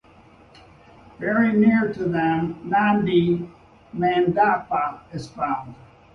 [1.19, 3.47] Very near to them nandhi
[3.93, 5.75] mandapa is found.